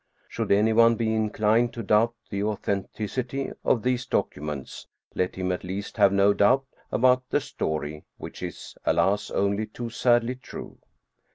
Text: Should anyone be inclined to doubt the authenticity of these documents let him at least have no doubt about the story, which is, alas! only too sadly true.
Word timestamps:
Should 0.27 0.51
anyone 0.51 0.95
be 0.95 1.13
inclined 1.13 1.73
to 1.73 1.83
doubt 1.83 2.15
the 2.31 2.41
authenticity 2.43 3.51
of 3.63 3.83
these 3.83 4.07
documents 4.07 4.87
let 5.13 5.35
him 5.35 5.51
at 5.51 5.63
least 5.63 5.95
have 5.97 6.11
no 6.11 6.33
doubt 6.33 6.65
about 6.91 7.29
the 7.29 7.39
story, 7.39 8.03
which 8.17 8.41
is, 8.41 8.75
alas! 8.83 9.29
only 9.29 9.67
too 9.67 9.91
sadly 9.91 10.33
true. 10.33 10.79